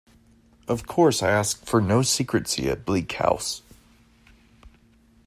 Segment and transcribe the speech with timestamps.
[0.67, 3.61] Of course I ask for no secrecy at Bleak House.